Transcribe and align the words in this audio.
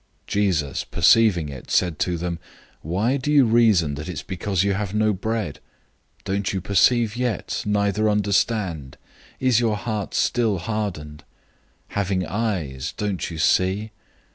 008:017 0.25 0.25
Jesus, 0.27 0.83
perceiving 0.83 1.47
it, 1.49 1.69
said 1.69 1.99
to 1.99 2.17
them, 2.17 2.39
"Why 2.81 3.17
do 3.17 3.31
you 3.31 3.45
reason 3.45 3.93
that 3.93 4.09
it's 4.09 4.23
because 4.23 4.63
you 4.63 4.73
have 4.73 4.95
no 4.95 5.13
bread? 5.13 5.59
Don't 6.23 6.51
you 6.51 6.59
perceive 6.59 7.15
yet, 7.15 7.61
neither 7.67 8.09
understand? 8.09 8.97
Is 9.39 9.59
your 9.59 9.77
heart 9.77 10.15
still 10.15 10.57
hardened? 10.57 11.23
008:018 11.89 11.89
Having 11.93 12.25
eyes, 12.25 12.93
don't 12.97 13.29
you 13.29 13.37
see? 13.37 13.91